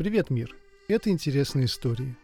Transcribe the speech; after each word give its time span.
Привет, 0.00 0.30
мир! 0.30 0.56
Это 0.88 1.10
интересная 1.10 1.66
история. 1.66 2.16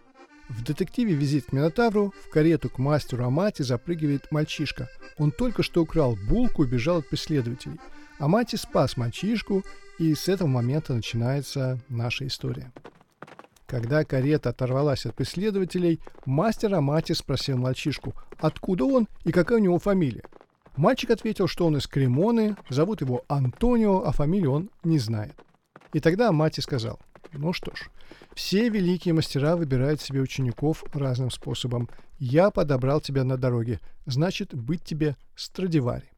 В 0.49 0.65
детективе 0.65 1.13
«Визит 1.13 1.45
к 1.45 1.53
Минотавру» 1.53 2.15
в 2.25 2.31
карету 2.31 2.71
к 2.71 2.79
мастеру 2.79 3.27
Амати 3.27 3.61
запрыгивает 3.61 4.33
мальчишка. 4.33 4.89
Он 5.19 5.31
только 5.31 5.63
что 5.63 5.83
украл 5.83 6.17
булку 6.27 6.65
и 6.65 6.67
бежал 6.67 7.01
от 7.01 7.09
преследователей. 7.11 7.79
Амати 8.19 8.57
спас 8.57 8.97
мальчишку, 8.97 9.63
и 9.99 10.15
с 10.15 10.27
этого 10.27 10.49
момента 10.49 10.95
начинается 10.95 11.79
наша 11.91 12.27
история. 12.27 12.73
Когда 13.67 14.05
карета 14.05 14.49
оторвалась 14.49 15.05
от 15.05 15.15
преследователей, 15.15 16.01
мастер 16.25 16.75
Амати 16.75 17.13
спросил 17.13 17.59
мальчишку, 17.59 18.15
откуда 18.39 18.87
он 18.87 19.07
и 19.25 19.33
какая 19.33 19.59
у 19.59 19.63
него 19.63 19.79
фамилия. 19.79 20.25
Мальчик 20.79 21.11
ответил, 21.11 21.47
что 21.47 21.67
он 21.67 21.77
из 21.77 21.87
Кремоны, 21.87 22.57
зовут 22.71 23.03
его 23.03 23.27
Антонио, 23.29 24.03
а 24.03 24.13
фамилию 24.13 24.53
он 24.53 24.71
не 24.83 24.99
знает. 24.99 25.35
И 25.93 26.01
тогда 26.01 26.31
Амати 26.31 26.61
сказал, 26.61 26.99
ну 27.33 27.53
что 27.53 27.75
ж, 27.75 27.91
все 28.35 28.69
великие 28.69 29.15
мастера 29.15 29.57
выбирают 29.57 30.01
себе 30.01 30.21
учеников 30.21 30.85
разным 30.93 31.31
способом. 31.31 31.89
Я 32.19 32.51
подобрал 32.51 33.01
тебя 33.01 33.25
на 33.25 33.37
дороге, 33.37 33.81
значит, 34.07 34.55
быть 34.55 34.85
тебе 34.85 35.17
Страдивари. 35.35 36.11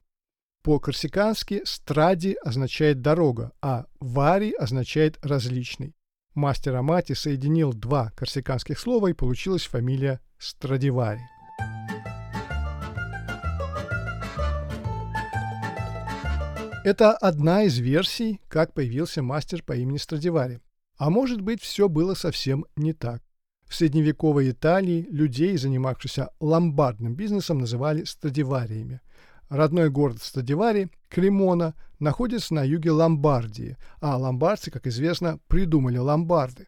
По-корсикански 0.63 1.63
«стради» 1.65 2.37
означает 2.45 3.01
«дорога», 3.01 3.53
а 3.63 3.87
«вари» 4.01 4.53
означает 4.53 5.19
«различный». 5.25 5.95
Мастер 6.35 6.77
Амати 6.77 7.15
соединил 7.15 7.73
два 7.73 8.11
корсиканских 8.11 8.79
слова 8.79 9.09
и 9.09 9.13
получилась 9.13 9.65
фамилия 9.65 10.21
Страдивари. 10.39 11.23
Это 16.85 17.13
одна 17.13 17.65
из 17.65 17.79
версий, 17.79 18.41
как 18.49 18.73
появился 18.73 19.23
мастер 19.23 19.63
по 19.63 19.73
имени 19.73 19.99
Страдивари. 19.99 20.61
А 20.99 21.11
может 21.11 21.41
быть, 21.41 21.63
все 21.63 21.89
было 21.89 22.15
совсем 22.15 22.67
не 22.77 22.93
так. 22.93 23.23
В 23.69 23.75
средневековой 23.75 24.51
Италии 24.51 25.07
людей, 25.11 25.57
занимавшихся 25.57 26.31
ломбардным 26.41 27.15
бизнесом, 27.15 27.59
называли 27.59 28.05
страдивариями. 28.05 29.01
Родной 29.49 29.91
город 29.91 30.19
Страдивари, 30.21 30.91
Кремона, 31.09 31.75
находится 31.99 32.53
на 32.53 32.65
юге 32.65 32.91
Ломбардии, 32.91 33.77
а 34.01 34.17
ломбардцы, 34.17 34.71
как 34.71 34.87
известно, 34.87 35.39
придумали 35.49 35.97
ломбарды. 35.97 36.67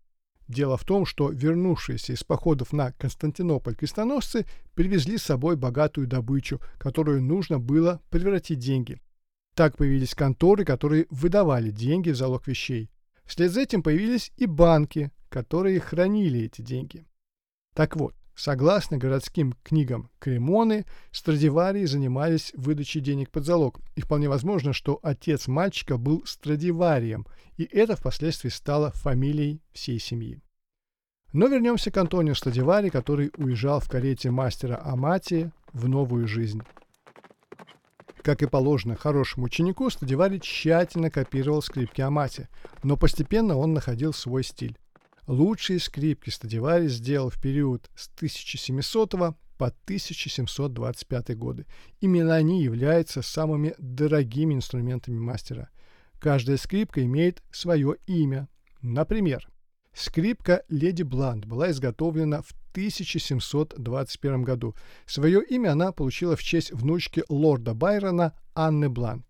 Дело 0.48 0.76
в 0.76 0.84
том, 0.84 1.06
что 1.06 1.30
вернувшиеся 1.30 2.14
из 2.14 2.24
походов 2.24 2.72
на 2.72 2.92
Константинополь 2.92 3.76
крестоносцы 3.76 4.46
привезли 4.74 5.18
с 5.18 5.22
собой 5.22 5.56
богатую 5.56 6.06
добычу, 6.06 6.60
которую 6.78 7.22
нужно 7.22 7.58
было 7.58 8.00
превратить 8.10 8.58
в 8.58 8.62
деньги. 8.62 9.00
Так 9.54 9.76
появились 9.76 10.14
конторы, 10.14 10.64
которые 10.64 11.06
выдавали 11.10 11.70
деньги 11.70 12.10
в 12.10 12.16
залог 12.16 12.46
вещей. 12.46 12.90
Вслед 13.30 13.52
за 13.52 13.60
этим 13.60 13.84
появились 13.84 14.32
и 14.38 14.46
банки, 14.46 15.12
которые 15.28 15.78
хранили 15.78 16.40
эти 16.40 16.62
деньги. 16.62 17.06
Так 17.76 17.94
вот, 17.94 18.16
согласно 18.34 18.98
городским 18.98 19.54
книгам 19.62 20.10
Кремоны, 20.18 20.84
Страдиварии 21.12 21.84
занимались 21.84 22.50
выдачей 22.56 23.00
денег 23.00 23.30
под 23.30 23.44
залог. 23.44 23.78
И 23.94 24.00
вполне 24.00 24.28
возможно, 24.28 24.72
что 24.72 24.98
отец 25.04 25.46
мальчика 25.46 25.96
был 25.96 26.26
Страдиварием, 26.26 27.24
и 27.56 27.62
это 27.62 27.94
впоследствии 27.94 28.48
стало 28.48 28.90
фамилией 28.90 29.62
всей 29.70 30.00
семьи. 30.00 30.40
Но 31.32 31.46
вернемся 31.46 31.92
к 31.92 31.96
Антонио 31.98 32.34
Страдивари, 32.34 32.88
который 32.88 33.30
уезжал 33.36 33.78
в 33.78 33.88
карете 33.88 34.32
мастера 34.32 34.82
Амати 34.82 35.52
в 35.72 35.88
новую 35.88 36.26
жизнь. 36.26 36.62
Как 38.22 38.42
и 38.42 38.46
положено 38.46 38.96
хорошему 38.96 39.46
ученику, 39.46 39.88
Стадивари 39.88 40.38
тщательно 40.38 41.10
копировал 41.10 41.62
скрипки 41.62 42.02
Амати, 42.02 42.48
но 42.82 42.96
постепенно 42.96 43.56
он 43.56 43.72
находил 43.72 44.12
свой 44.12 44.44
стиль. 44.44 44.76
Лучшие 45.26 45.78
скрипки 45.78 46.28
Стадивари 46.28 46.88
сделал 46.88 47.30
в 47.30 47.40
период 47.40 47.88
с 47.94 48.10
1700 48.16 49.10
по 49.12 49.66
1725 49.84 51.36
годы. 51.36 51.66
Именно 52.00 52.34
они 52.34 52.62
являются 52.62 53.22
самыми 53.22 53.74
дорогими 53.78 54.54
инструментами 54.54 55.18
мастера. 55.18 55.70
Каждая 56.18 56.56
скрипка 56.56 57.04
имеет 57.04 57.42
свое 57.50 57.96
имя. 58.06 58.48
Например, 58.82 59.48
скрипка 59.94 60.62
«Леди 60.68 61.02
Блант» 61.02 61.46
была 61.46 61.70
изготовлена 61.70 62.42
в 62.42 62.54
1721 62.70 64.42
году. 64.42 64.74
Свое 65.06 65.42
имя 65.42 65.72
она 65.72 65.92
получила 65.92 66.36
в 66.36 66.42
честь 66.42 66.72
внучки 66.72 67.24
лорда 67.28 67.74
Байрона 67.74 68.34
Анны 68.54 68.88
Блант. 68.88 69.26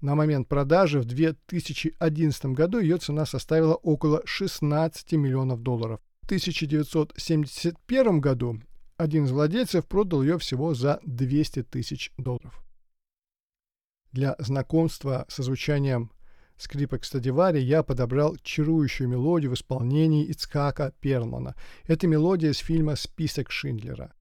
На 0.00 0.14
момент 0.14 0.48
продажи 0.48 1.00
в 1.00 1.04
2011 1.04 2.46
году 2.46 2.78
ее 2.78 2.98
цена 2.98 3.26
составила 3.26 3.74
около 3.74 4.22
16 4.24 5.12
миллионов 5.12 5.62
долларов. 5.62 6.00
В 6.22 6.26
1971 6.26 8.20
году 8.20 8.60
один 8.96 9.24
из 9.24 9.30
владельцев 9.30 9.86
продал 9.86 10.22
ее 10.22 10.38
всего 10.38 10.74
за 10.74 11.00
200 11.04 11.64
тысяч 11.64 12.12
долларов. 12.18 12.62
Для 14.12 14.34
знакомства 14.38 15.26
со 15.28 15.42
звучанием 15.42 16.10
скрипок 16.56 17.04
Стадивари 17.04 17.60
я 17.60 17.82
подобрал 17.82 18.36
чарующую 18.42 19.08
мелодию 19.08 19.50
в 19.50 19.54
исполнении 19.54 20.26
Ицхака 20.26 20.92
Перлмана. 21.00 21.54
Это 21.86 22.06
мелодия 22.06 22.50
из 22.50 22.58
фильма 22.58 22.96
«Список 22.96 23.50
Шиндлера». 23.50 24.12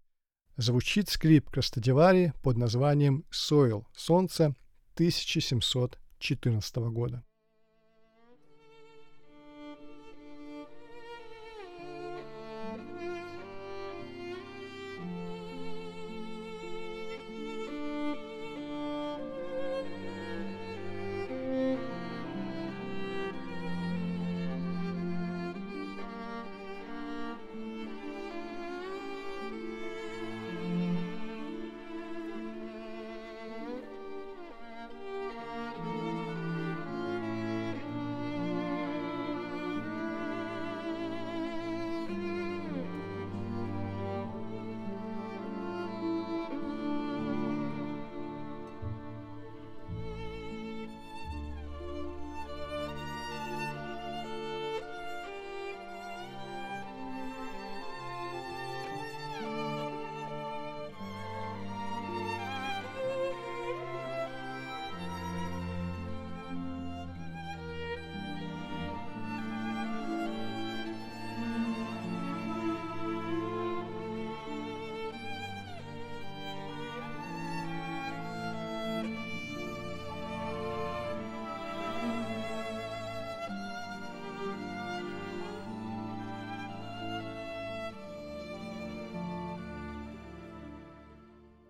Звучит 0.57 1.09
скрипка 1.09 1.61
Стадивари 1.61 2.33
под 2.41 2.57
названием 2.57 3.25
«Сойл»— 3.29 3.87
«Солнце» 3.95 4.55
1714 4.95 6.75
года. 6.77 7.23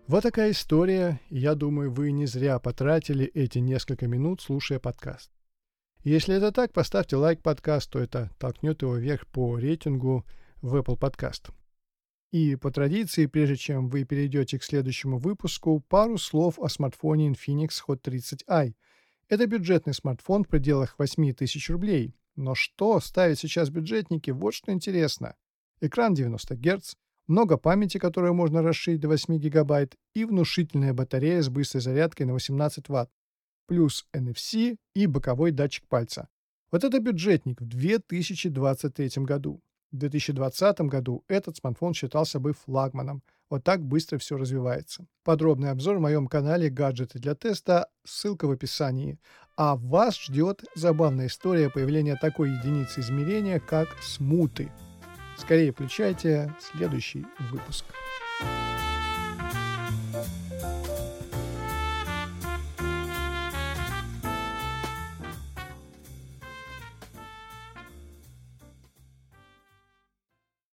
Вот 0.08 0.22
такая 0.22 0.52
история, 0.52 1.20
и 1.30 1.38
я 1.38 1.56
думаю, 1.56 1.90
вы 1.90 2.12
не 2.12 2.26
зря 2.26 2.60
потратили 2.60 3.26
эти 3.26 3.58
несколько 3.58 4.06
минут, 4.06 4.40
слушая 4.40 4.78
подкаст. 4.78 5.32
Если 6.04 6.36
это 6.36 6.52
так, 6.52 6.72
поставьте 6.72 7.16
лайк 7.16 7.42
подкасту, 7.42 7.98
это 7.98 8.30
толкнет 8.38 8.82
его 8.82 8.94
вверх 8.94 9.26
по 9.26 9.58
рейтингу 9.58 10.24
в 10.62 10.76
Apple 10.76 10.96
Podcast. 10.96 11.50
И 12.30 12.54
по 12.54 12.70
традиции, 12.70 13.26
прежде 13.26 13.56
чем 13.56 13.88
вы 13.88 14.04
перейдете 14.04 14.60
к 14.60 14.62
следующему 14.62 15.18
выпуску, 15.18 15.80
пару 15.88 16.18
слов 16.18 16.60
о 16.60 16.68
смартфоне 16.68 17.30
Infinix 17.30 17.70
Hot 17.88 18.00
30i. 18.02 18.76
Это 19.28 19.46
бюджетный 19.48 19.92
смартфон 19.92 20.44
в 20.44 20.48
пределах 20.48 20.96
8 21.00 21.32
тысяч 21.34 21.68
рублей. 21.68 22.14
Но 22.36 22.54
что 22.54 23.00
ставят 23.00 23.40
сейчас 23.40 23.70
бюджетники, 23.70 24.30
вот 24.30 24.54
что 24.54 24.70
интересно. 24.70 25.34
Экран 25.80 26.14
90 26.14 26.54
Гц, 26.54 26.94
много 27.26 27.56
памяти, 27.56 27.98
которую 27.98 28.34
можно 28.34 28.62
расширить 28.62 29.00
до 29.00 29.08
8 29.08 29.38
гигабайт, 29.38 29.94
и 30.14 30.24
внушительная 30.24 30.92
батарея 30.92 31.42
с 31.42 31.48
быстрой 31.48 31.80
зарядкой 31.80 32.26
на 32.26 32.32
18 32.32 32.88
Вт, 32.88 33.10
плюс 33.66 34.06
NFC 34.14 34.76
и 34.94 35.06
боковой 35.06 35.50
датчик 35.50 35.86
пальца. 35.88 36.28
Вот 36.72 36.84
это 36.84 36.98
бюджетник 37.00 37.60
в 37.60 37.66
2023 37.66 39.24
году. 39.24 39.60
В 39.92 39.96
2020 39.96 40.80
году 40.80 41.24
этот 41.28 41.56
смартфон 41.56 41.94
считался 41.94 42.40
бы 42.40 42.52
флагманом. 42.52 43.22
Вот 43.48 43.62
так 43.62 43.80
быстро 43.80 44.18
все 44.18 44.36
развивается. 44.36 45.06
Подробный 45.22 45.70
обзор 45.70 45.98
в 45.98 46.00
моем 46.00 46.26
канале 46.26 46.68
«Гаджеты 46.68 47.20
для 47.20 47.36
теста», 47.36 47.88
ссылка 48.04 48.46
в 48.46 48.50
описании. 48.50 49.18
А 49.56 49.76
вас 49.76 50.20
ждет 50.20 50.64
забавная 50.74 51.28
история 51.28 51.70
появления 51.70 52.16
такой 52.20 52.50
единицы 52.50 53.00
измерения, 53.00 53.60
как 53.60 53.88
смуты. 54.02 54.70
Скорее 55.36 55.72
включайте 55.72 56.52
следующий 56.58 57.26
выпуск. 57.50 57.84